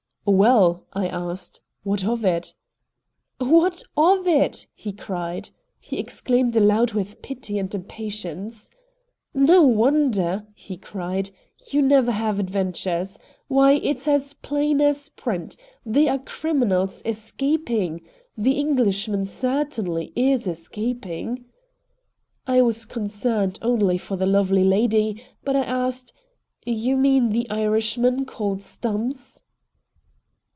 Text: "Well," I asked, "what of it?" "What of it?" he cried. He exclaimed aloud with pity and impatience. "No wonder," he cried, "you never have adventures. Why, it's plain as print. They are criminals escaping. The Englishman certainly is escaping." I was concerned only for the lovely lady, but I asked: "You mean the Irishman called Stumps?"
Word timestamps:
"Well," 0.23 0.85
I 0.93 1.07
asked, 1.07 1.61
"what 1.81 2.05
of 2.05 2.23
it?" 2.23 2.53
"What 3.39 3.81
of 3.97 4.27
it?" 4.27 4.67
he 4.75 4.93
cried. 4.93 5.49
He 5.79 5.97
exclaimed 5.97 6.55
aloud 6.55 6.93
with 6.93 7.23
pity 7.23 7.57
and 7.57 7.73
impatience. 7.73 8.69
"No 9.33 9.63
wonder," 9.63 10.45
he 10.53 10.77
cried, 10.77 11.31
"you 11.71 11.81
never 11.81 12.11
have 12.11 12.37
adventures. 12.37 13.17
Why, 13.47 13.73
it's 13.73 14.35
plain 14.35 14.79
as 14.79 15.09
print. 15.09 15.57
They 15.83 16.07
are 16.07 16.19
criminals 16.19 17.01
escaping. 17.03 18.03
The 18.37 18.59
Englishman 18.59 19.25
certainly 19.25 20.13
is 20.15 20.45
escaping." 20.45 21.45
I 22.45 22.61
was 22.61 22.85
concerned 22.85 23.57
only 23.63 23.97
for 23.97 24.17
the 24.17 24.27
lovely 24.27 24.63
lady, 24.63 25.23
but 25.43 25.55
I 25.55 25.63
asked: 25.63 26.13
"You 26.63 26.95
mean 26.95 27.29
the 27.31 27.49
Irishman 27.49 28.25
called 28.25 28.61
Stumps?" 28.61 29.41